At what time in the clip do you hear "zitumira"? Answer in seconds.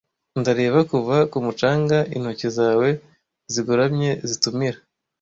4.29-4.77